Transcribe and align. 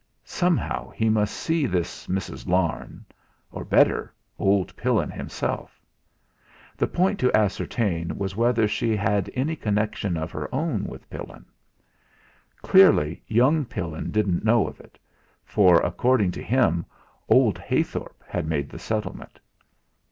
Somehow 0.25 0.89
he 0.89 1.09
must 1.09 1.31
see 1.35 1.67
this 1.67 2.07
Mrs. 2.07 2.47
Larne, 2.47 3.05
or 3.51 3.63
better 3.63 4.11
old 4.39 4.75
Pillin 4.75 5.11
himself. 5.11 5.79
The 6.75 6.87
point 6.87 7.19
to 7.19 7.31
ascertain 7.37 8.17
was 8.17 8.35
whether 8.35 8.67
she 8.67 8.95
had 8.95 9.29
any 9.35 9.55
connection 9.55 10.17
of 10.17 10.31
her 10.31 10.49
own 10.51 10.85
with 10.85 11.07
Pillin. 11.11 11.45
Clearly 12.63 13.21
young 13.27 13.63
Pillin 13.63 14.09
didn't 14.09 14.43
know 14.43 14.65
of 14.67 14.79
it; 14.79 14.97
for, 15.45 15.77
according 15.81 16.31
to 16.31 16.41
him, 16.41 16.83
old 17.29 17.59
Heythorp 17.59 18.23
had 18.27 18.47
made 18.47 18.69
the 18.69 18.79
settlement. 18.79 19.39